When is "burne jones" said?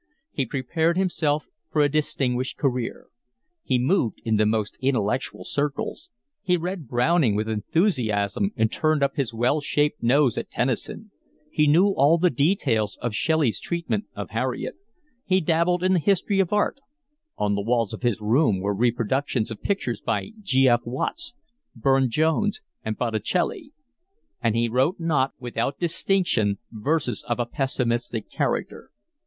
21.75-22.59